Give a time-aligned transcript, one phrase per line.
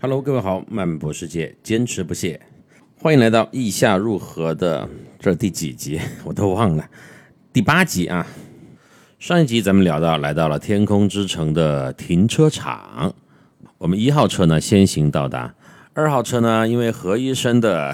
[0.00, 2.40] Hello，各位好，漫博世界，坚持不懈，
[3.00, 6.88] 欢迎来到意下入河的这第几集 我都忘了，
[7.52, 8.24] 第八集啊。
[9.18, 13.12] 上一集咱们聊到来到了天空之城的停车场，
[13.76, 15.52] 我们一号车呢先行到达，
[15.94, 17.92] 二号车呢因为何医生的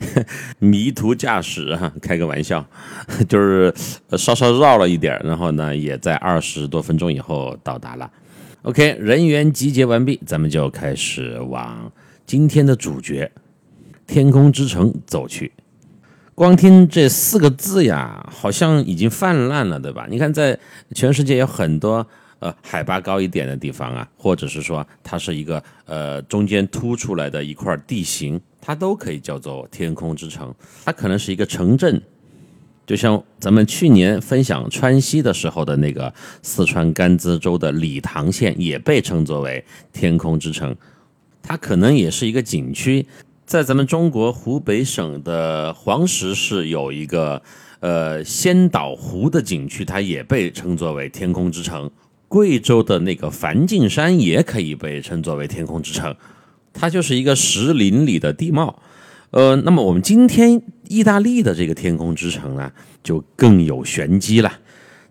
[0.58, 2.66] 迷途驾驶哈，开个玩笑，
[3.28, 3.70] 就是
[4.16, 8.10] 稍稍绕了一点，然后呢也在二十多分钟以后到达了。
[8.64, 11.92] OK，人员集结完毕，咱们就开始往
[12.24, 13.30] 今天的主角——
[14.08, 15.52] 天空之城走去。
[16.34, 20.06] 光听这四个字呀，好像已经泛滥了，对吧？
[20.08, 20.58] 你看，在
[20.94, 22.06] 全世界有很多
[22.38, 30.54] 呃海拔高一点的地方啊，或者是说它是一个呃中间凸出来的一块地形，它都可以叫做天空之城。
[30.86, 32.00] 它可能是一个城镇。
[32.86, 40.74] 就像咱们去年分享川西的时候的那个四川甘孜州的理塘县，也被称作为天空之城，
[41.42, 43.06] 它可能也是一个景区。
[43.46, 47.42] 在咱们中国湖北省的黄石市有一个
[47.80, 51.90] 呃仙岛湖的景区，它也被称作为天空之城。
[52.26, 56.16] 贵州的那个梵净山也可以被称作为天空之城，
[56.72, 58.82] 它就是一个石林里的地貌。
[59.30, 62.70] 呃，那么我们今天意大利的这个天空之城呢，
[63.02, 64.52] 就更有玄机了。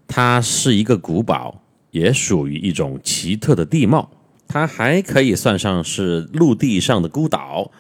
[0.08, 1.62] 它是一个古堡，
[1.92, 4.10] 也属于一种奇特的地貌。
[4.48, 7.72] 它还可以算上是陆地上的孤岛。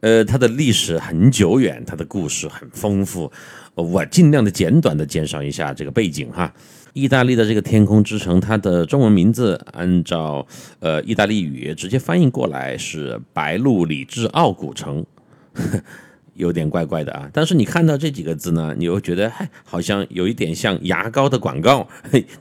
[0.00, 3.30] 呃，它的历史很久远，它的故事很丰富。
[3.74, 6.52] 我尽量的简短的介绍一下这个背景哈。
[6.92, 10.46] 意大利的这个天空之城，它的中文名字按照
[10.80, 15.04] 呃意大利语直接翻译过来是白鹿里治奥古城。
[16.34, 21.88] 有点怪怪的啊，但是你看到这几个字呢，你又觉得嗨，好像有一点像牙膏的广告，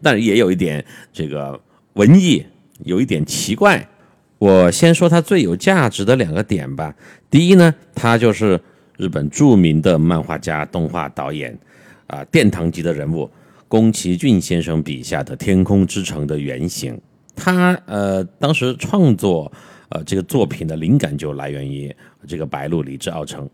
[0.04, 1.60] 但是也有一点这个
[1.94, 2.46] 文艺，
[2.84, 3.90] 有一点奇怪。
[4.38, 6.94] 我先说它最有价值的两个点吧。
[7.32, 8.62] 第一呢，它就是
[8.98, 11.58] 日本著名的漫画家、动画导演
[12.06, 13.28] 啊，殿堂级的人物
[13.68, 17.02] 宫崎骏先生笔下的天空之城的原型。
[17.36, 19.52] 他呃，当时创作。
[19.90, 21.96] 呃，这个作品的灵感就来源于
[22.28, 23.50] 这个白鹿里之奥城。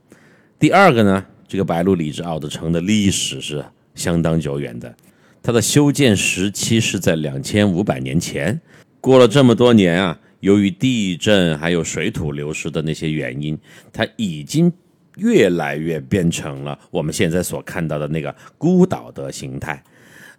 [0.58, 3.64] 第二个呢，这个白鹿里之奥的城的历史是
[3.96, 4.96] 相当久远的，
[5.42, 8.60] 它的修建时期是在两千五百年前。
[9.00, 13.58] 过了这么多年啊，由于地震还有水土流失的那些原因，
[13.92, 14.72] 它已经
[15.18, 19.84] 越来越变成了我们现在所看到的那个孤岛的形态。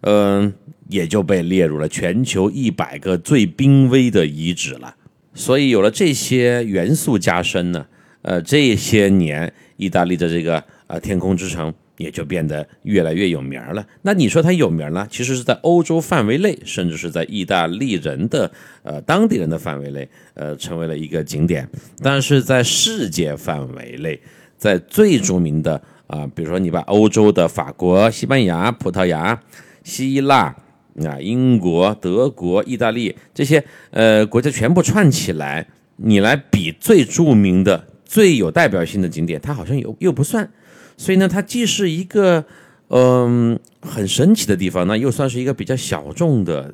[0.01, 0.53] 嗯，
[0.89, 4.95] 也就被列入了全球一百个最濒危的遗址了。
[5.35, 7.85] 所以有了这些元素加深呢，
[8.21, 13.85] 呃，这些年意大利的这个呃天空之城也就变得越来越有名了。
[14.03, 15.05] 那你说它有名呢？
[15.11, 18.49] 其实是在欧洲范围内，甚至是在意大利人的
[18.83, 21.69] 呃当地人的范围内，呃，成为了一个景点。
[22.01, 24.19] 但是在世界范围内，
[24.57, 29.37] 在最著名的啊，比如说你把欧洲的法国、西班牙、葡萄牙、
[29.83, 30.55] 希腊。
[31.03, 33.61] 啊，英国、德国、意大利这些
[33.91, 35.67] 呃国家全部串起来，
[35.97, 40.49] 你来比最著名的、最有代表性的景点，它好像又又不算。
[40.95, 42.45] 所以呢，它既是一个
[42.87, 46.73] 嗯很神奇的地方，那又算是一个比较小众的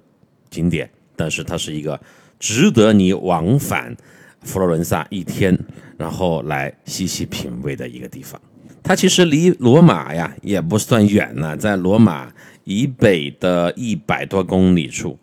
[0.52, 2.00] 景点，但是它是一个
[2.38, 3.98] 值得你往返
[4.42, 5.58] 佛罗伦萨一天，
[5.98, 8.40] 然后来细细品味的一个地方。
[8.84, 12.32] 它其实离罗马呀也不算远呢，在罗马。
[12.72, 15.20] 以北的一百多公里处，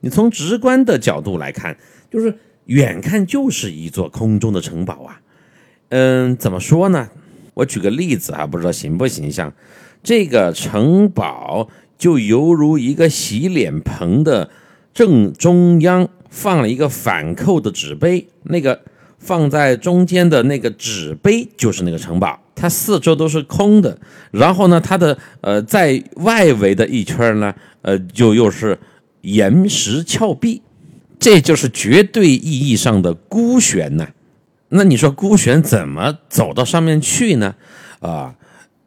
[0.00, 1.76] 你从直观的角度来看，
[2.10, 5.20] 就是远看就是一座空中的城堡啊。
[5.90, 7.08] 嗯，怎么说呢？
[7.54, 9.52] 我举个例子啊，不知道形不形象。
[10.02, 14.50] 这个城堡就犹如一个洗脸盆的
[14.92, 18.80] 正中央放了一个反扣的纸杯，那个
[19.18, 22.41] 放在中间的那个纸杯就是那个城堡。
[22.54, 23.98] 它四周都是空的，
[24.30, 28.78] 然后呢，它的呃在外围的一圈呢，呃就又是
[29.22, 30.60] 岩石峭壁，
[31.18, 34.06] 这就是绝对意义上的孤悬呐。
[34.68, 37.54] 那你说孤悬怎么走到上面去呢？
[38.00, 38.34] 啊，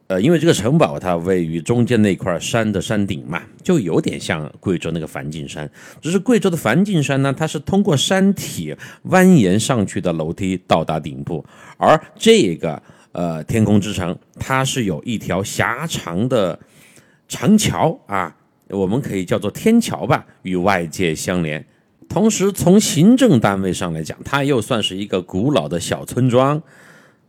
[0.06, 5.70] 呃，因为这个城堡它位于中间那块山的山顶嘛，就有点像贵州那个梵净山，
[6.00, 8.74] 只是贵州的梵净山呢，它是通过山体
[9.08, 11.44] 蜿蜒上去的楼梯到达顶部，
[11.76, 12.80] 而这个。
[13.16, 16.58] 呃，天空之城，它是有一条狭长的
[17.26, 18.36] 长桥啊，
[18.68, 21.64] 我们可以叫做天桥吧，与外界相连。
[22.10, 26.62] 同时，从行政单位上来讲，它又算是一个古老的小村庄。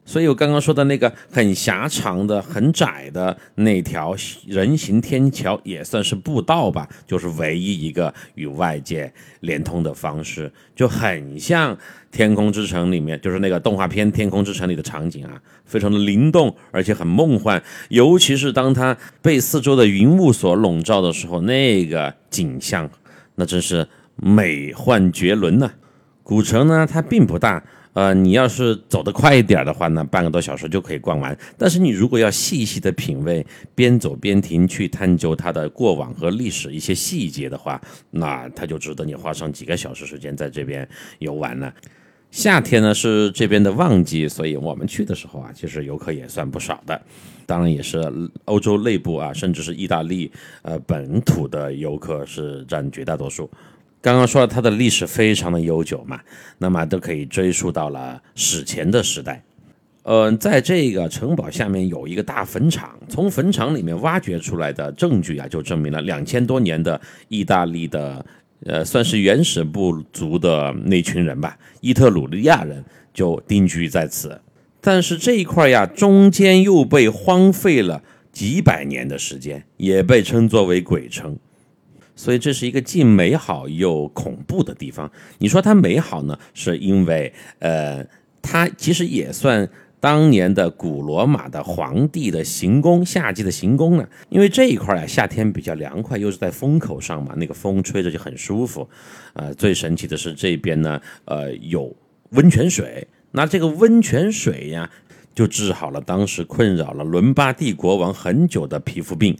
[0.08, 4.16] 所以我刚刚说的那个很狭长的、很窄的那条
[4.48, 9.12] 人行天桥，也算是步道吧，就是唯一一个与外界
[9.42, 11.76] 连通的方式，就很像
[12.10, 17.62] 《天空之城》里面，就是那个动画片《天空之城》里的场景啊，非常的灵动，而且很梦幻。
[17.90, 22.90] 尤其是当它被四周的云雾所笼罩的时候，那个景象，
[23.36, 25.70] 那真是美幻绝伦呐。
[26.24, 27.62] 古城呢，它并不大。
[27.98, 31.36] 呃，你要是走得快一点的话呢，半个多小时就可以逛完。
[31.58, 41.74] 但是你如果要细细的品味，边走边停去探究它的过往和历史一些细节的话，那它就值得你花上几个小时时间在这边游玩了。
[42.30, 47.02] 夏天呢是这边的旺季，所以我们去的时候啊，其实游客也算不少的。
[47.48, 48.00] 当然也是
[48.46, 53.50] 欧洲内部啊，甚至是意大利呃本土的游客是占绝大多数。
[54.02, 56.20] 刚刚说了，它的历史非常的悠久嘛，
[56.58, 59.44] 那么都可以追溯到了史前的时代。
[60.04, 68.26] 嗯，在这个城堡下面有一个大坟场，从坟场里面挖掘出来的证据啊，就证明了两千多年的意大利的，
[68.66, 72.82] 呃，算是原始部族的那群人吧，伊特鲁利亚人
[73.14, 74.40] 就定居在此。
[74.80, 78.02] 但是这一块呀，中间又被荒废了
[78.32, 81.38] 几百年的时间，也被称作为鬼城。
[82.18, 85.10] 所以这是一个既美好又恐怖的地方。
[85.38, 88.06] 你说它美好呢，是因为呃，
[88.42, 89.70] 它其实也算
[90.00, 94.08] 当年的古罗马的皇帝的行宫，夏季的行宫呢。
[94.30, 98.88] 因为这一块呀，夏天比较凉快，又是在风口上嘛，那个风吹着就很舒服。
[99.34, 101.96] 呃，最神奇的是这边呢，呃，有
[102.32, 103.08] 温泉水。
[103.32, 104.90] 那这个温泉水呀，
[105.36, 109.38] 就治好了当时困扰了伦巴第国王很久的皮肤病。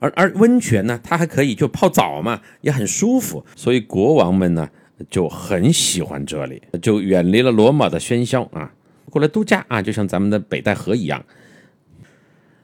[0.00, 4.68] 而而温泉呢，它还可以就泡澡嘛，也很舒服，所以国王们呢
[5.10, 8.72] 就很喜欢这里，就远离了罗马的喧嚣啊，
[9.10, 11.24] 过来度假啊，就像咱们的北戴河一样。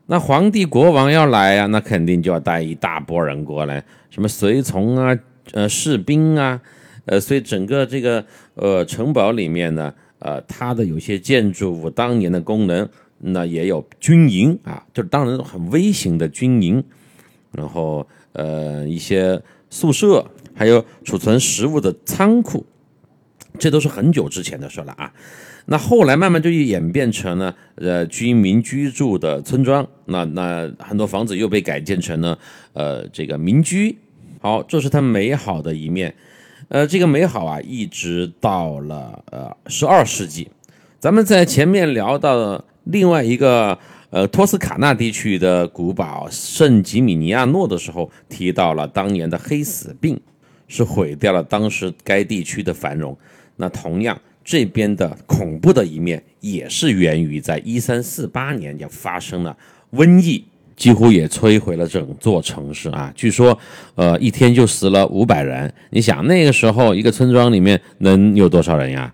[0.07, 5.19] 那皇帝国王要来啊，那肯定就要带一大波人过来，什么随从啊，
[5.53, 6.61] 呃，士兵啊，
[7.07, 12.89] 呃，所以整个这个呃城堡里面呢，呃，它的有些建筑物当年的功能，
[13.19, 16.85] 那也有军营啊，就是当然很微型的军营。
[17.57, 19.41] 然后，呃，一些
[19.71, 20.25] 宿舍，
[20.55, 22.67] 还有储存食物的仓库，
[23.59, 25.13] 这都是很久之前的事了啊。
[25.67, 29.87] 那后来慢慢就演变成了呃居民居住的村庄。
[30.07, 32.39] 那那很多房子又被改建成了
[32.73, 33.97] 呃这个民居。
[34.41, 36.15] 好，这是它美好的一面。
[36.69, 40.49] 呃，这个美好啊，一直到了呃十二世纪。
[40.99, 43.79] 咱们在前面聊到另外一个。
[44.15, 50.17] 呃，托斯卡纳地区的古堡圣吉米尼亚诺的时候，提到了当年的黑死病
[50.69, 53.19] 是毁掉了当时该地区的繁荣。
[53.57, 59.57] 那同样，这边的恐怖的一面也是源于在一三四八年就发生了
[59.95, 60.45] 瘟疫，
[60.77, 63.13] 几乎也摧毁了整座城市啊。
[63.17, 63.59] 据说，
[63.97, 65.75] 呃，一天就死了五百人。
[65.91, 69.13] 你想那个时候一个村庄里面能有多少人呀？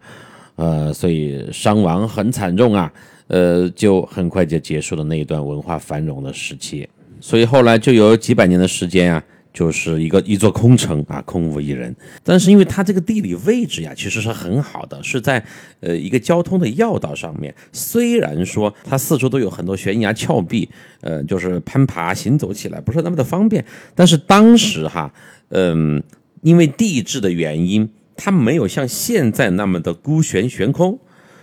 [0.56, 2.92] 呃，所以伤亡很惨重啊。
[3.30, 6.88] 呃，就很快就结束了那一段文化繁荣的时期，
[7.20, 9.22] 所以后来就有几百年的时间啊，
[9.54, 11.94] 就是一个一座空城啊，空无一人。
[12.24, 15.40] 但是因为它这个地理位置呀，其实是很好的，是在
[15.78, 17.54] 呃一个交通的要道上面。
[17.72, 20.68] 虽然说它四处都有很多悬崖峭壁，
[21.00, 25.14] 呃，就是攀爬行走起来不是那么的方便，但是当时哈，
[25.50, 26.02] 嗯，
[26.42, 30.98] 因为地质的原因，它没有像现在那么的孤悬悬空。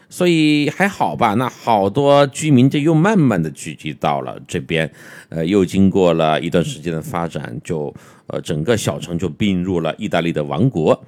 [0.09, 4.89] 所以还好吧，那好多居民就又慢慢的聚集到了这边，
[5.27, 7.93] 呃，又经过了一段时间的发展，就
[8.27, 11.03] 呃整个小城就并入了意大利的王国，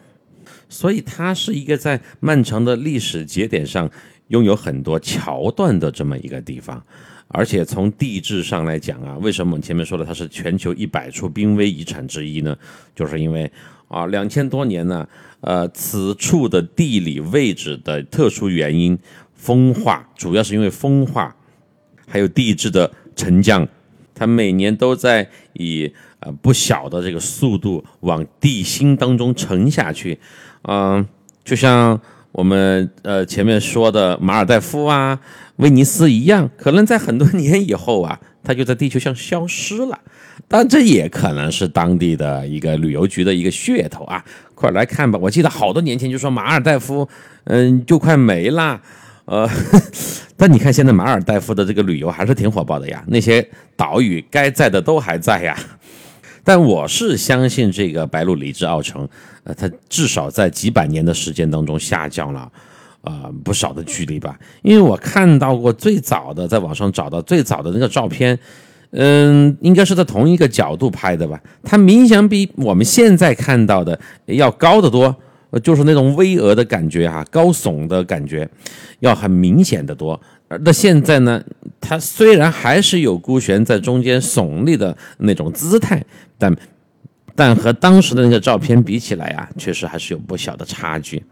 [0.68, 3.90] 所以它是一个在漫长的历史节点上
[4.28, 6.84] 拥有很多桥段的这么一个地方，
[7.30, 12.58] 而且从地质上来讲啊，为什么我们前面说的它是全球一百处濒危遗产之一呢？
[12.94, 13.50] 就是因为。
[13.90, 15.06] 啊，两千多年呢，
[15.42, 18.98] 呃，此处的地理位置的特殊原因，
[19.34, 21.36] 风化主要是因为风化，
[22.08, 23.68] 还有地质的沉降，
[24.16, 30.20] 它每年都在以呃不小的这个速度往地心当中沉下去，
[30.64, 31.06] 嗯，
[31.44, 32.00] 就像
[32.32, 35.20] 我们呃前面说的马尔代夫啊、
[35.60, 38.20] 威尼斯一样，可能在很多年以后啊。
[38.42, 40.00] 它就在地球上消失了，
[40.48, 44.24] 但这也可能是当地的一个旅游局的一个噱头啊！
[44.56, 45.20] 快来看吧！
[45.22, 47.08] 我记得好多年前就说马尔代夫，
[47.44, 48.82] 嗯，就快没了，
[49.26, 49.48] 呃，
[50.38, 55.56] 但你看现在马尔代夫的这个旅游还是挺火爆的呀，那些岛屿该在的都还在呀。
[56.42, 59.08] 但我是相信这个白鹿里之奥城，
[59.44, 62.50] 呃，它至少在几百年的时间当中下降了，
[63.02, 64.40] 啊不少的距离吧。
[64.62, 68.38] 因为我看到过最早的，在网上找到最早的那个照片，
[68.92, 71.42] 嗯，应该是在同一个角度拍的吧。
[71.64, 75.16] 它明显比我们现在看到的要高得多。
[75.64, 78.48] 就是那种巍峨的感觉哈，高耸的感觉，
[79.00, 80.22] 要很明显的多。
[80.48, 81.44] 而那现在呢，
[81.82, 86.06] 它虽然还是有孤悬在中间耸立的那种姿态，
[86.38, 86.56] 但
[87.36, 91.24] 但和当时的那个照片比起来啊，确实还是有不小的差距。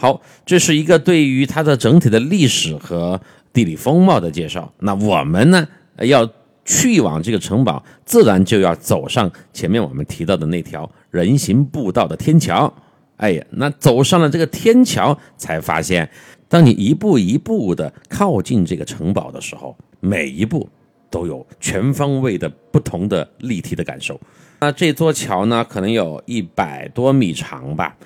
[0.00, 3.20] 好，这是一个对于它的整体的历史和
[3.52, 4.72] 地理风貌的介绍。
[4.78, 5.66] 那我们呢，
[6.02, 6.30] 要
[6.64, 12.72] 去往这个城堡，自然就要走上前面我们提到的那条人行步道的天桥。
[13.16, 16.08] 哎呀，那走上了这个天桥，才发现，
[16.48, 20.68] 当你一步一步的靠近这个城堡的时候，每一步
[21.10, 24.20] 都有全方位的不同的立体的感受。
[24.60, 27.96] 那这座桥呢，可能有一百多米长吧，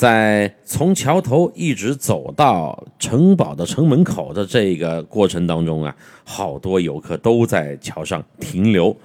[0.00, 8.96] 在从桥头一直走到城堡的城门口的这个过程当中啊，好多游客都在桥上停留、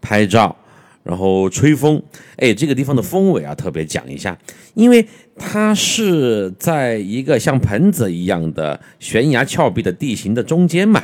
[0.00, 0.54] 拍照。
[1.02, 2.00] 然后吹风，
[2.36, 4.38] 哎，这个地方的风尾啊，特别讲一下，
[4.74, 5.04] 因为
[5.36, 11.02] 它是在一个像盆子一样的悬崖峭壁的地形的中间嘛，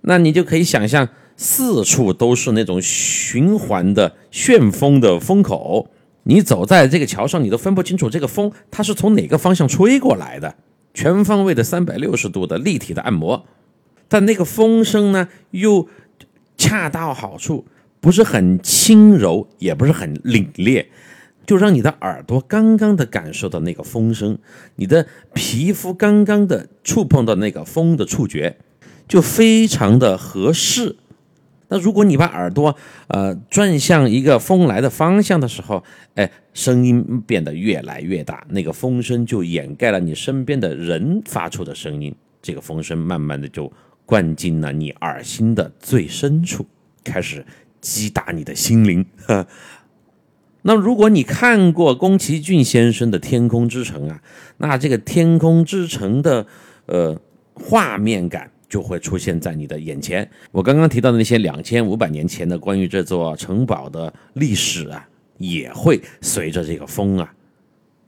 [0.00, 5.88] 那你就可以想象，四处都是那种循环的旋风的风口，
[6.24, 10.54] 你走在这个桥上，你都分不清楚这个风它是从哪个方向吹过来的，
[10.94, 13.44] 全方位的三百六十度的立体的按摩，
[14.08, 15.88] 但那个风声呢，又
[16.56, 17.66] 恰到好处。
[18.00, 20.86] 不是很轻柔，也不是很凛冽，
[21.46, 24.38] 就让你的耳朵刚刚的感受到那个风声，
[24.74, 28.58] 你的皮肤刚刚的触碰到那个风的触觉，
[29.06, 30.96] 就非常的合适。
[31.72, 32.76] 那如果你把耳朵
[33.08, 35.82] 呃转向一个风来的方向的时候，
[36.14, 43.72] 哎，声音变得越来越大，那个风声就掩盖了你身边的人发出的声音，这个风声慢慢的就
[44.04, 46.66] 灌进了你耳心的最深处，
[47.02, 47.42] 开始。
[47.82, 49.04] 击打你的心灵。
[50.62, 54.22] 那如果你看过宫崎骏先生的《天空之城》啊，
[54.58, 56.46] 那这个《天空之城》的
[56.86, 57.20] 呃
[57.54, 60.26] 画面感就会出现在你的眼前。
[60.50, 67.34] 我刚刚提到的那些两千五百年前的关于这座城堡的历史啊，也会随着这个风啊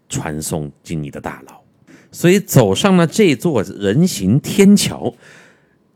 [0.08, 1.62] 传送进你的大脑。
[2.10, 5.14] 所以走上了这座人行天桥。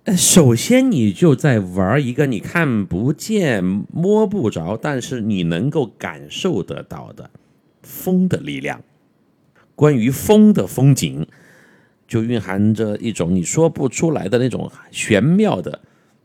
[0.05, 7.31] 呃首先，你就在玩一个你看不见、摸不着，但是你能够感受得到的
[7.83, 8.83] 风的力量。
[9.75, 11.28] 关于风的风景，
[12.09, 15.79] 就蕴含着一种你说不出来的那种玄妙的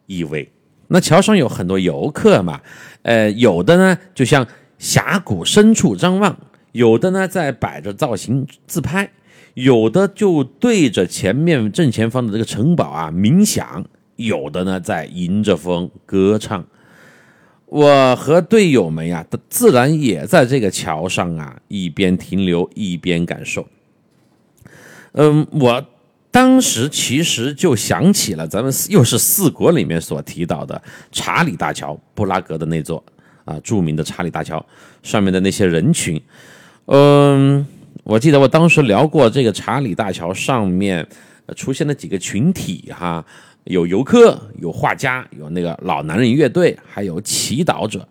[0.07, 0.49] 意味。
[0.87, 2.61] 那桥上有很多游客嘛，
[3.03, 4.47] 呃，有的呢就像
[4.79, 6.37] 峡谷深处张望，
[6.71, 9.11] 有的呢在摆着造型自拍。
[9.55, 13.85] 有的就对着前面正前方的这个城堡啊冥想，
[14.15, 16.65] 有的呢在迎着风歌唱。
[17.67, 23.67] 我和队友们呀，自然也在这个桥上啊，一边停留一边感受。
[25.13, 25.85] 嗯，我
[26.29, 33.03] 当时其实就想起了咱们又是四国里面所提到的查理大桥，布拉格的那座
[33.45, 34.63] 啊著名的查理大桥
[35.01, 36.21] 上面的那些人群，
[36.85, 37.65] 嗯。
[38.05, 41.07] 我记得我当时聊过这个查理大桥上面
[41.55, 43.25] 出现了几个群体哈，
[43.63, 48.05] 有游客，有画家，有那个老男人乐队，还有祈祷者。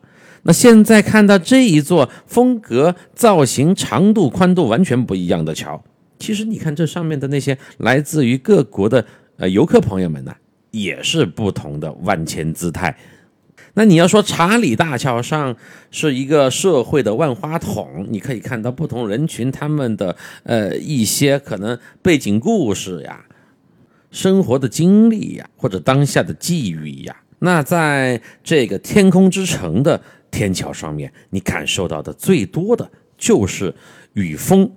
[0.44, 5.84] 那现在看到这一座风格、造型、长度、宽度完全不一样的桥，
[6.22, 9.04] 其实你看这上面的那些来自于各国的
[9.38, 10.32] 呃游客朋友们呢，
[10.70, 12.96] 也是不同的万千姿态。
[13.74, 15.56] 那你要说查理大桥上
[15.90, 20.14] 是一个社会的万花筒，你可以看到不同人群他们的
[20.44, 23.24] 呃一些可能背景故事呀、
[24.12, 27.16] 生活的经历呀，或者当下的际遇呀。
[27.40, 30.00] 那在这个天空之城的
[30.30, 32.88] 天桥上面，你感受到的最多的
[33.18, 33.74] 就是
[34.12, 34.70] 与风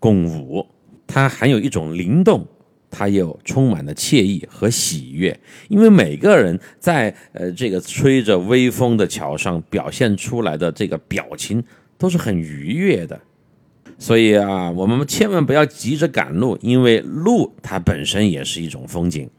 [0.00, 0.66] 共舞，
[1.12, 2.46] 它含有一种灵动。
[2.92, 5.38] 它又充满了惬意和喜悦，
[5.68, 11.62] 因为每个人在呃这个吹着微风的桥上表现出来的这个表情
[11.96, 13.20] 都是很愉悦的，
[13.96, 19.30] 所以啊，我们千万不要急着赶路，因为路它本身也是一种风景。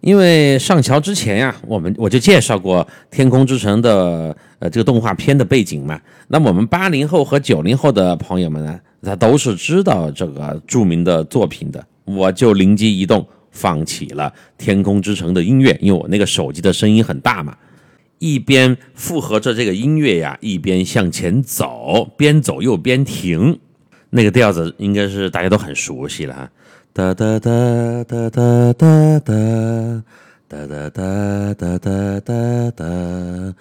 [0.00, 11.84] 因为上桥之前呀，我们我就介绍过《天空之城》的呃这个动画片的背景嘛，那我们八零后和九零后的朋友们呢，他都是知道这个著名的作品的。
[12.04, 17.56] 我就灵机一动，放起了《天空之城》的音乐，因为我那个手机的声音很大嘛，
[18.18, 23.58] 一边附和着这个音乐呀，一边向前走，边走又边停，
[24.10, 26.50] 那个调子应该是大家都很熟悉了哈。
[26.92, 30.00] 哒哒哒哒哒哒哒
[30.48, 33.54] 哒哒哒哒哒哒哒。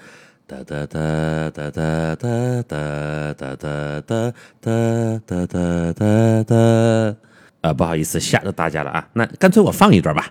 [0.47, 6.55] 哒哒哒哒哒哒哒哒哒哒哒哒哒哒哒，
[7.61, 10.29] 啊，不好意思，吓着大家了啊，那干脆我放一段吧。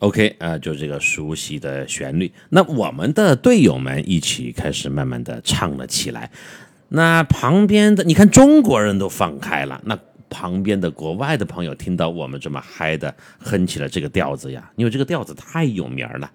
[0.00, 6.30] OK 啊，就这个熟悉的旋律，那我们的队友们一起开始慢慢的唱了起来。
[6.88, 9.98] 那旁边的，你看中国人都放开了，那
[10.30, 16.30] 旁边的国外的朋友听到我们这么嗨的哼起了这个调子呀，因为这个调子太有名了，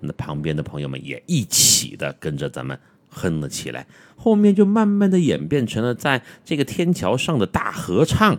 [0.00, 3.86] 那旁边的朋友们也一起的跟着咱们哼了起来。
[4.14, 8.38] 后面就慢慢的演变成了在这个天桥上的大合唱，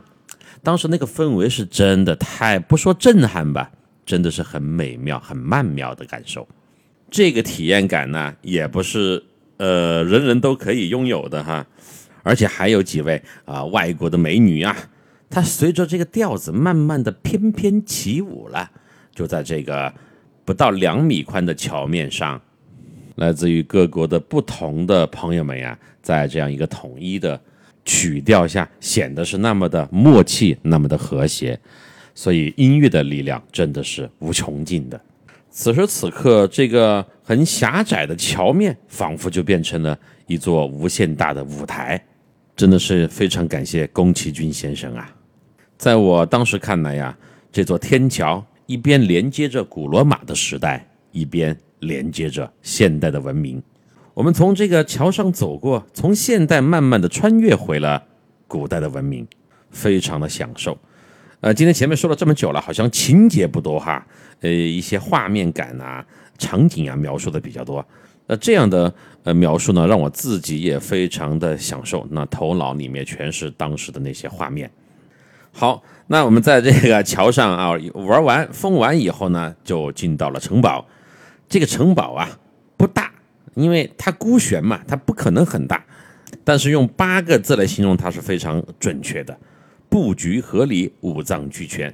[0.62, 3.72] 当时那个氛围是真的太不说震撼吧。
[4.08, 6.48] 真的是很美妙、很曼妙的感受，
[7.12, 9.22] 这个体验感呢，也不是
[9.58, 11.68] 呃人人都可以拥有的哈。
[12.24, 14.76] 而且还有几位啊外国的美女啊，
[15.30, 18.72] 她随着这个调子慢慢的翩翩起舞了，
[19.14, 19.94] 就在这个
[20.46, 22.42] 不到两米宽的桥面上，
[23.16, 27.40] 来自于各国的不同的朋友们呀，在这样一个统一的
[27.84, 31.60] 曲调下，显得是那么的默契，那么的和谐。
[32.18, 35.00] 所以音乐的力量真的是无穷尽的。
[35.52, 42.04] 此时此刻，这个很狭窄的桥面仿佛就变成了一座无限大的舞台，
[42.56, 45.16] 真的是非常感谢宫崎骏先生啊！
[45.78, 47.16] 在我当时看来呀，
[47.52, 53.62] 这座天桥一边连接着古罗马的时代，一边连接着现代的文明。
[54.16, 58.04] 我们从这个桥上走过，从现代慢慢的穿越回了
[58.48, 59.28] 古代的文明，
[59.70, 60.76] 非常的享受。
[61.40, 64.06] 呃，今天前面说了这么久了，好像情节不多哈，
[64.42, 66.04] 呃，一些画面感啊、
[66.38, 67.86] 场景啊描述的比较多。
[68.26, 68.92] 那这样的
[69.24, 74.70] 呃描述呢，让我自己也非常的享受，那头脑里面全是当时的那些画面。
[75.52, 80.86] 好，那我们在这个桥上啊玩完疯完以后呢，就进到了城堡。
[81.48, 82.28] 这个城堡啊
[82.76, 83.12] 不大，
[83.54, 85.86] 因为它孤悬嘛，它不可能很大。
[86.44, 89.38] 但是用八个字来形容它是非常准确的。
[89.90, 91.94] 布局合理，五脏俱全，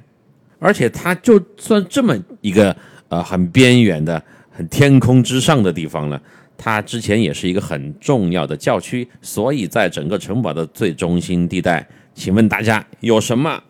[0.59, 2.75] 而且它就算这么一个
[3.09, 6.21] 呃很边缘的、很天空之上的地方了，
[6.57, 13.61] 它之前也是一个很重要的教区，所以在整个城堡的最中心地带，请问大家有什么？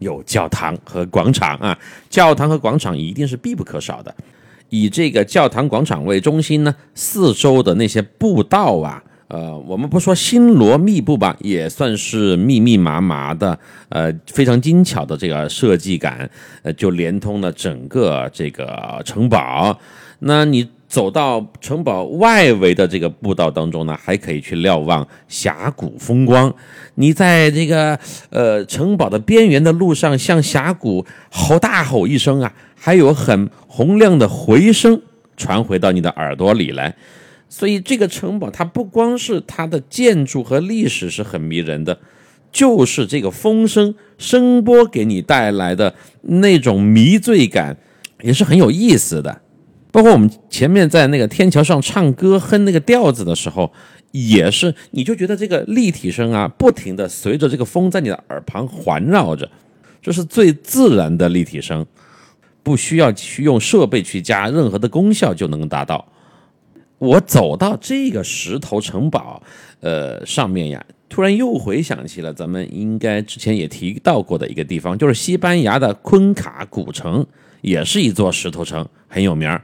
[0.00, 1.78] 有教堂和广场啊，
[2.10, 4.14] 教堂和广场一定是必不可少的。
[4.68, 9.02] 以这个教堂广场为中心呢，四周的那些步道啊。
[9.34, 16.30] 呃，我们不说星罗密布吧，也算是密密麻麻的，呃，非常精巧的这个设计感，
[16.62, 19.76] 呃，就连通了整个这个城堡。
[20.20, 26.54] 那你走到城堡外围的这个步道当中呢，还可以去瞭望峡谷风光。
[26.94, 27.98] 你在这个
[28.30, 35.02] 呃城堡的边缘的路上，向峡谷吼大吼一声啊，还有很洪亮的回声
[35.36, 36.94] 传回到你的耳朵里来。
[37.48, 41.98] 所以这个城堡，它不光是它的建筑和历史是很迷人的，
[42.50, 47.76] 就是这个风声声波给你带来的那种迷醉感，
[48.22, 49.40] 也是很有意思的。
[49.92, 53.72] 包括我们前面在那个天桥上唱歌哼那个调子的时候，
[54.10, 59.48] 也是你就觉得这个立体声啊，不停的随着这个风在你的耳旁环绕着，
[60.02, 61.86] 这是最自然的立体声，
[62.64, 66.04] 不需要去用设备去加任何的功效就能达到。
[67.04, 69.42] 我走到这个石头城堡，
[69.80, 77.24] 呃，上面呀，突然又回想起了咱们应该之前也提到过的一个地方，就是西班牙的昆卡古城，
[77.60, 79.62] 也是一座石头城，很有名儿。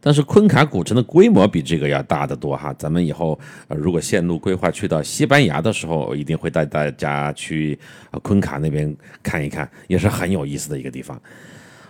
[0.00, 2.72] 但是昆卡古城的规模比这个要大得多哈。
[2.78, 7.78] 咱们以后呃如果线路规划去到西班牙的时候，一定会带大家去
[8.22, 11.20] 昆卡那边看一看，也是很有意思的一个地方。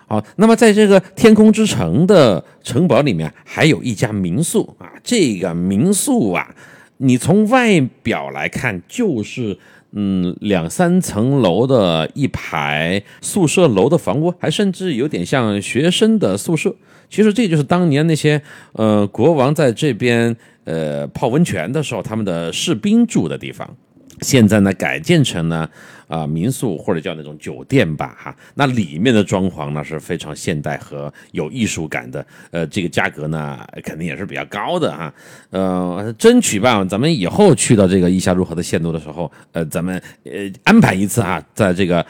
[0.08, 4.90] 好，那么在这个天空之城的城堡里面，还有一家民宿啊。
[5.04, 6.48] 这个民宿啊，
[6.96, 9.58] 你从外表来看，就是
[9.92, 16.74] 嗯两三层楼的一排宿舍楼的房屋，还甚至有点像学生的宿舍。
[17.10, 18.40] 其实这就是当年那些
[18.72, 23.76] 呃国王在这边呃泡温泉的时候，他们的士兵住的地方。
[24.20, 25.68] 现在呢，改建成呢，
[26.06, 35.12] 啊民宿或者叫那种酒店吧，哈，那里面的装潢呢是非常现代和有艺术感的，呃，这个价格呢肯定也是比较高的哈，
[35.50, 40.32] 呃，争取吧，咱们以后去到这个意下如何的线路的时候，呃，咱们呃
[40.64, 42.04] 安排一次啊，在这个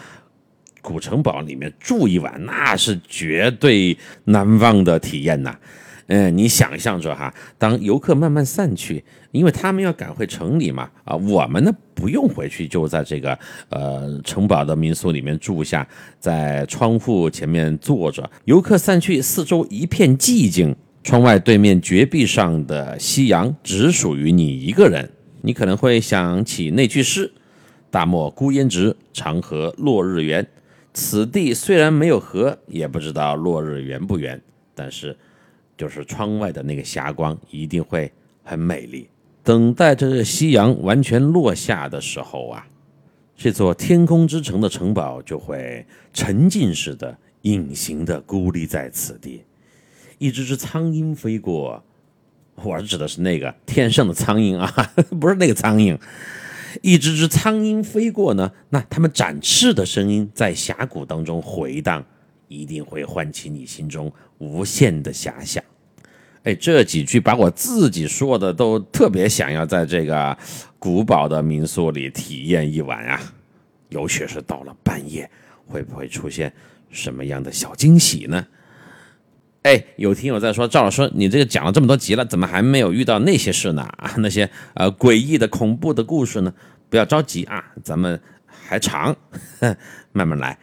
[0.81, 5.57] 古城堡里面住一晚，那是绝对难忘的体验呐。
[6.09, 15.87] 嗯，你想象着哈，当游客慢慢散去，因为他们要赶回城里嘛，啊，我们呢不用回去，就在这个呃城堡的民宿里面住下，
[16.19, 18.29] 在窗户前面坐着。
[18.47, 25.11] 游客散去，四周一片寂静，窗外对面绝壁上的夕阳只属于你一个人。
[25.43, 27.31] 你可能会想起那句诗
[27.93, 30.47] ：“大漠孤烟直，长河落日圆。”
[30.95, 34.41] 此地虽然没有河，也不知道落日圆不圆，
[34.75, 35.15] 但是。
[35.79, 38.13] 就是窗外的那个霞光一定会
[38.43, 39.09] 很美丽。
[39.43, 42.67] 等待着夕阳完全落下的时候啊，
[43.35, 49.43] 这座天空之城的城堡就会沉浸式的、隐形的孤立在此地。
[50.19, 51.83] 一只只苍蝇飞过，
[52.57, 54.71] 我指的是那个天上的苍蝇啊，
[55.19, 55.97] 不是那个苍蝇。
[56.83, 62.05] 一只只苍蝇飞过呢，那它们展翅的声音在峡谷当中回荡。
[62.49, 65.63] 一定会唤起你心中无限的遐想。
[66.45, 70.37] 哎，这几句把我自己说的都特别想要在这个
[70.79, 73.21] 古堡的民宿里体验一晚啊！
[73.91, 75.29] 尤其是到了半夜，
[75.67, 76.53] 会不会出现
[76.91, 78.47] 什么样的小惊喜呢？
[79.63, 83.83] 哎，有听友在说，赵老师，你这个讲了这么多集了，怎么还没有遇到那些事呢？
[83.83, 86.55] 啊，那些呃诡异的、恐怖的故事呢？
[86.89, 89.15] 不要着急啊，咱们还长，
[90.13, 90.59] 慢慢来。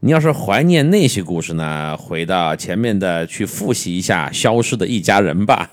[0.00, 5.70] 你要是怀念那些故事呢，回到前面的去复习一下《消失的一家人》吧。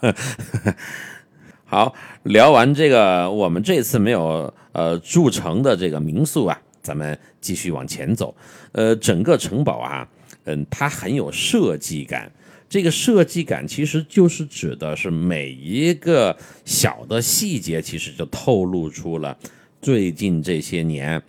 [1.65, 8.33] 好，聊完这个，我们这次没有呃筑城的这个民宿啊，咱们继续往前走。
[8.71, 10.07] 呃，整个城堡啊，
[10.45, 12.31] 嗯，它很有设计感。
[12.69, 19.37] 这个设计感其实就是指的是每一个小的细节，其实就透露出了。
[19.81, 21.21] 最近这些年，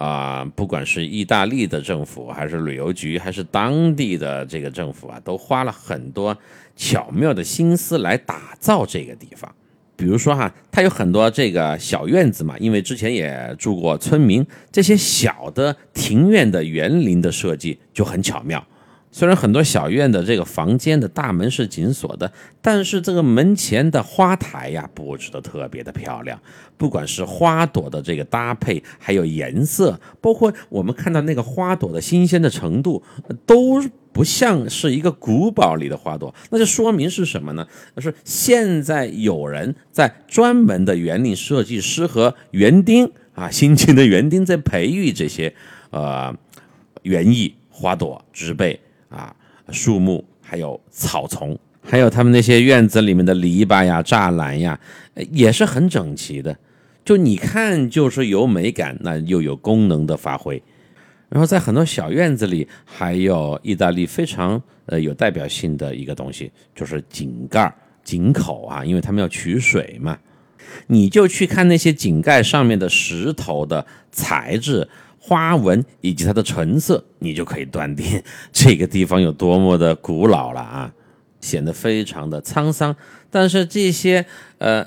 [0.00, 6.34] 啊，不管是意大利的政府，还是旅游局，还是当地的这个政府啊，都花了很多
[6.74, 9.54] 巧妙的心思来打造这个地方。
[9.96, 18.66] 比如说哈，它有很多这个小院子嘛，因为之前也住过村民，这些小的庭院的园林的设计就很巧妙。
[19.12, 26.40] 虽然很多小院的这个房间的大门是紧锁的，但是这个门前的花台呀布置的特别的漂亮。
[26.76, 33.02] 不管是花朵的这个搭配，还有颜色，包括我们看到那个花朵的新鲜的程度，
[33.44, 36.32] 都不像是一个古堡里的花朵。
[36.50, 37.66] 那就说明是什么呢？
[37.98, 45.52] 是现在有人在专门的园林设计师和园丁啊，辛勤的园丁在培育这些
[45.90, 46.34] 呃
[47.02, 48.80] 园艺花朵植被。
[49.10, 49.36] 啊，
[49.68, 54.80] 树木还有草丛，还有他们那些院子里面的篱笆呀、栅栏呀，
[55.30, 56.56] 也是很整齐的。
[57.04, 60.62] 就你看，就是有美感，那又有功能的发挥。
[61.28, 70.16] 然后在很多小院子里，还有意大利非常呃有代表性的一个东西，就是井盖、井口啊，因为他们要取水嘛。
[70.86, 74.88] 你就去看那些井盖上面的石头的材质。
[75.22, 80.92] 花纹以及它的成色，你就可以断定这个地方有多么的古老了啊，
[81.40, 82.96] 显得非常的沧桑。
[83.30, 84.24] 但是这些
[84.58, 84.86] 呃，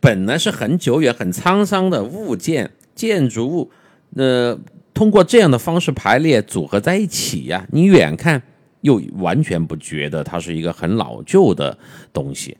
[0.00, 3.70] 本来是很久远、很沧桑的物件、建筑物，
[4.14, 4.58] 呃，
[4.94, 8.40] 通过这样的方式排列组合在一起呀，你远看
[8.82, 11.76] 又完全不觉得它是一个很老旧的
[12.12, 12.56] 东西。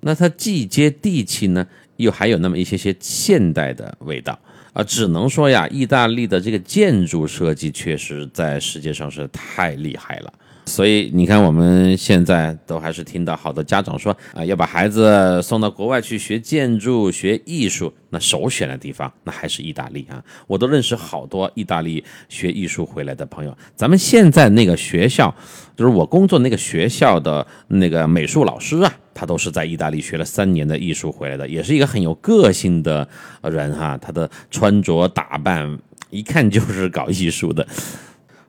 [0.00, 4.38] 那它既接地气呢，又还有那么一些些现代的味道。
[4.72, 10.32] 啊，只能说呀，意大利的这个建筑设计确实在世界上是太厉害了。
[10.64, 20.22] 所以你看，我们现在都还是听到好多家长说啊，要把孩子送到国外去学建筑、学艺术，那首选的地方那还是意大利啊。
[20.46, 23.54] 我都认识好多意大利学艺术回来的朋友。
[23.74, 25.34] 咱们现在那个学校，
[25.76, 33.06] 就是我工作那个学校的那个美术老师啊，他都是在意大利学了三年的艺术回来的，也是一个很有个性的
[33.42, 33.98] 人哈。
[33.98, 35.76] 他的穿着打扮
[36.10, 37.66] 一看就是搞艺术的。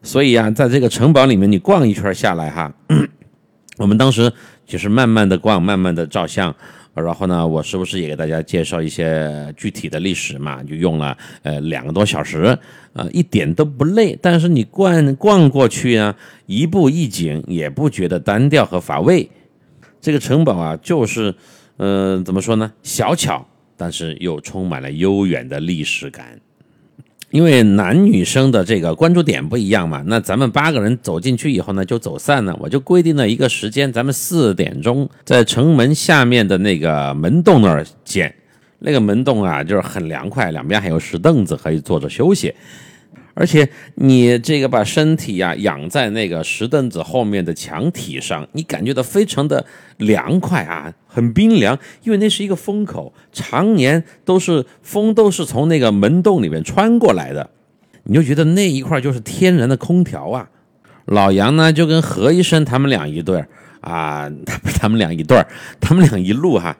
[0.03, 2.71] 所以啊，在这个城堡里面，你逛一圈下来哈，
[3.77, 4.31] 我们当时
[4.65, 6.53] 就是慢慢的逛，慢慢的照相，
[6.93, 10.61] 然后呢，我是不是也给大家介绍一些具体的历史嘛？
[10.63, 12.57] 就用了呃两个多小时，
[12.91, 14.17] 呃一点都不累。
[14.21, 19.29] 但是你逛逛过去啊，一步一景，也不觉得单调和乏味。
[20.01, 21.33] 这个城堡啊，就是
[21.77, 22.71] 嗯怎么说呢？
[22.83, 26.39] 小巧，但是又充满了悠远的历史感。
[27.33, 32.55] 因为男女生的这个关注点不一样嘛，那咱们八个人走进去以后呢，就走散了。
[32.59, 38.31] 我就规定了一个时间，咱们四点钟在城门下面的那个门洞那儿见。
[38.77, 42.53] 那个门洞啊，就是很凉快，两边还有石凳子可以坐着休息。
[43.35, 49.65] 而且你这个把身体呀仰在那个石凳子后面的墙体上，你感觉到非常的
[49.97, 57.49] 凉快啊，很冰凉，因为那是一个风口，常年都是风都是从那个门洞里面穿过来的，
[58.03, 60.49] 你就觉得那一块就是天然的空调啊。
[61.05, 63.47] 老杨呢就跟何医生他们俩一对儿
[63.81, 65.47] 啊，他他们俩一对儿，
[65.81, 66.77] 他们俩一路哈。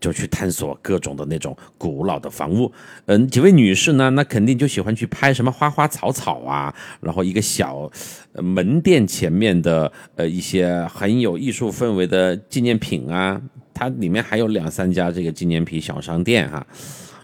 [0.00, 2.70] 就去探索各种的那种古老的房屋，
[3.06, 7.90] 嗯，几位女士呢，那肯定就喜欢去拍什么花花草草啊，然后一个小
[8.34, 13.40] 门店前面的呃一些很有艺术氛围的纪念品啊，
[13.74, 16.66] 它里面还有两三家这个纪念品小商店哈，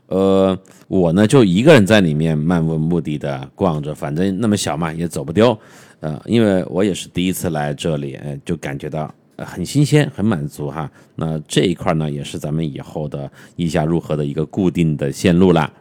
[0.09, 0.59] 呃，
[0.89, 5.57] 我呢就一个人在里面漫无目的的逛着，反正那么小嘛也走不丢，
[6.01, 9.13] 呃，因为我也是第一次来这里，就感觉到。
[9.39, 10.91] 很新鲜，很满足哈。
[11.17, 15.73] 那这一块呢，也是咱们以后的意下入河的一个固定的线路啦，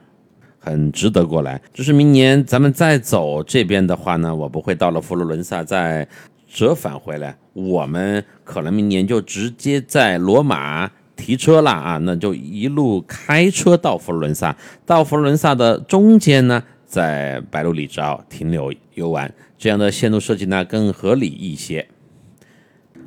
[0.60, 1.62] 很值得过来。
[1.74, 6.08] 就是明年咱们再走这边的话呢，我不会到了佛罗伦萨再
[6.48, 21.88] 折返回来，我们可能明年就直接在罗马提车了啊，那就一路开车到佛罗伦萨，到佛罗伦萨的中间呢，在白鹿里之奥停留游玩，这样的线路设计呢更合理一些。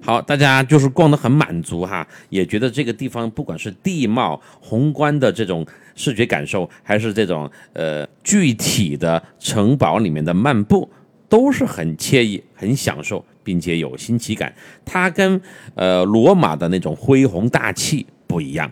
[0.02, 10.88] 好，大家就是逛得很满足哈，也觉得这个地方不管是地貌宏观的这种视觉感受，还是这种呃具体的城堡里面的漫步，
[11.28, 14.54] 都是很惬意、很享受，并且有新奇感。
[14.84, 15.40] 它跟
[15.74, 18.70] 呃罗马的那种恢宏大气不一样，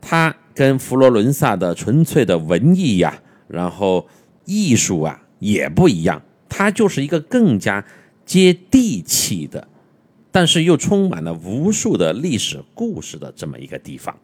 [0.00, 4.06] 它跟佛罗伦萨的纯粹的文艺呀，然后
[4.44, 7.84] 艺术啊也不一样，它就是一个更加
[8.24, 9.66] 接地气的。
[10.36, 14.14] 但是又充满了无数的历史故事的这么一个地方。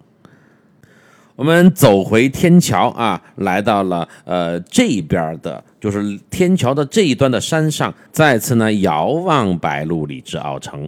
[1.36, 10.86] 我们走回天桥啊，来到了呃这边的，就是天桥的这一端的山上，再次呢遥望白鹿里之奥城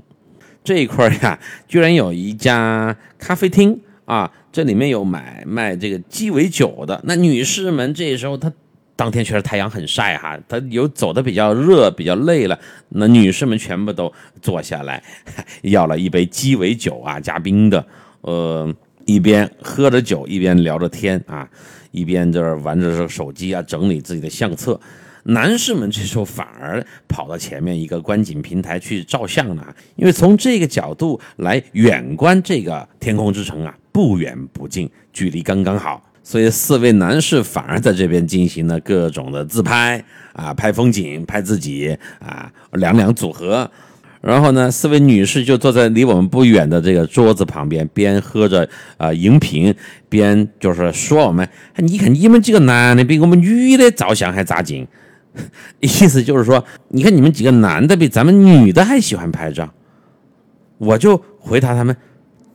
[0.62, 7.00] 这一块呀，居然有一家咖啡厅啊，这里面有买卖这个鸡尾酒的。
[7.04, 8.52] 那女士们这时候她。
[8.96, 12.58] 当天确实太阳很晒哈，他有走的比较热，比较累了。
[12.90, 15.02] 那女士们全部都坐下来，
[15.62, 17.84] 要了一杯鸡尾酒啊，加冰的。
[18.20, 18.72] 呃，
[19.04, 21.48] 一边喝着酒，一边聊着天啊，
[21.90, 24.80] 一边这玩着手机啊，整理自己的相册。
[25.24, 36.02] 男士们这时候反而跑到前面一个观景平台去照相了，因为从这个角度来远观这个天空之城啊，不远不近，距离刚刚好。
[36.24, 43.70] 所以四位男士反而在这边进行了各种的自拍啊，拍风景，拍自己啊，两两组合。
[44.22, 49.74] 然后呢，四位女士就坐在离我们不远的这个桌子旁边，边喝着啊饮品，
[50.08, 54.88] 边就是说我们：你看你们几个男的比我们女的照相还扎劲。
[55.80, 59.74] 意思就是说，你看你们几个男的比咱们女的还喜欢拍照。
[60.78, 61.94] 我就回答他们：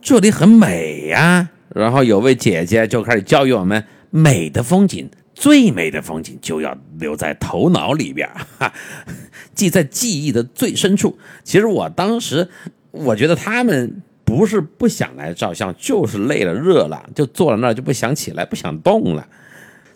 [0.02, 1.50] 这里很美呀。
[1.74, 8.28] 然后有位姐姐就开始教育我们：美的风景，最美的风景就要留在头脑里边，
[8.58, 8.72] 哈，
[9.54, 11.16] 记在记忆的最深处。
[11.44, 12.48] 其实我当时，
[12.90, 19.26] 我觉得他们不是不想来照相，就是累了、热了，就坐在那儿就不想起来、不想动了。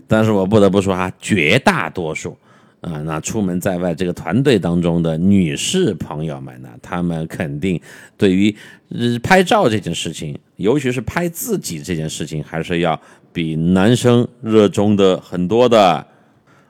[0.06, 2.36] 但是我不得不说哈，绝大多数。
[2.84, 7.80] 啊，那出门在外这个团队当中的女士朋友们呢，她们肯定
[8.18, 8.54] 对于
[9.22, 13.00] 拍照这件事情，尤其是拍自己这件事情，还是要
[13.32, 16.06] 比男生热衷的很多的。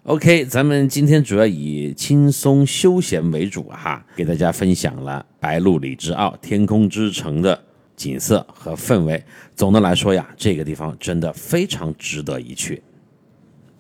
[0.05, 7.59] OK，咱们今天主要以轻松休闲为主哈，给大家分享了白鹿里之奥天空之城的
[7.97, 9.21] 景色和氛围。
[9.57, 12.81] 总的来说呀，这个地方真的非常值得一去。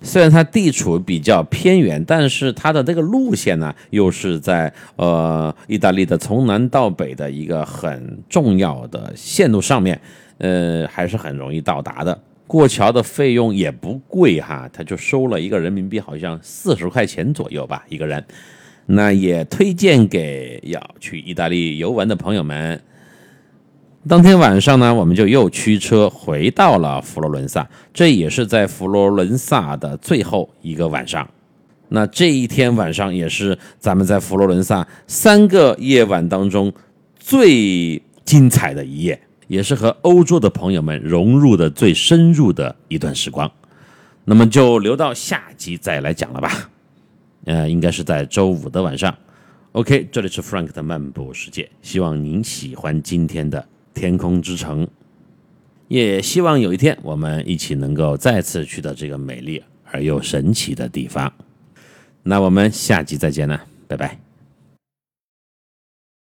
[0.05, 9.99] 虽然它地处比较偏远，但是它的这个路线呢，又是在呃意大利的从南到北的一个很重要的线路上面，
[10.38, 12.17] 呃，还是很容易到达的。
[12.47, 18.23] 过桥的费用也不贵哈，他就收了一个人民币，好像四十块钱左右吧一个人。
[18.87, 22.79] 那也推荐给要去意大利游玩的朋友们。
[24.07, 31.29] 当天晚上呢，我们就又驱车回到了佛罗伦萨，这也是在佛罗伦萨的最后一个晚上。
[31.88, 36.73] 那这一天晚上也是咱们在佛罗伦萨三个夜晚当中
[37.19, 39.21] 最精彩的一夜。
[39.47, 43.49] 也是和欧洲的朋友们融入的最深入的一段时光，
[44.25, 46.71] 那么就留到下集再来讲了吧。
[47.45, 49.14] 呃，应该是在周五的晚上。
[49.73, 54.87] OK，这里是 Frank 的漫步世界，希望您喜欢今天的天空之城，
[55.88, 61.33] 也希望有一天我们一起能够再次去到这个美丽而又神奇的地方。
[62.22, 64.23] 那我们下集再见了，拜拜。